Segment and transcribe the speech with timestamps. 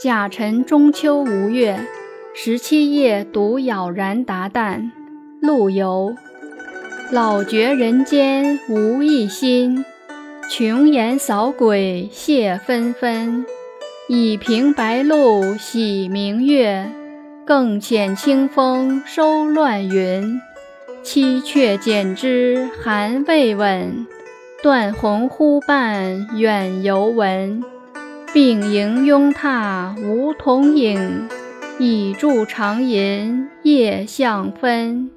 [0.00, 1.78] 甲辰中秋无月，
[2.34, 4.90] 十七夜独杳然达旦。
[5.40, 6.14] 陆游。
[7.12, 9.84] 老觉人间无一心，
[10.50, 13.46] 琼岩扫鬼谢纷纷。
[14.08, 16.90] 已平白露洗明月，
[17.46, 20.40] 更遣清风收乱云。
[21.04, 24.06] 栖却减枝寒未稳，
[24.62, 27.62] 断鸿忽伴远游闻。
[28.34, 31.28] 并营拥榻梧桐影，
[31.78, 35.08] 倚柱长吟夜向分。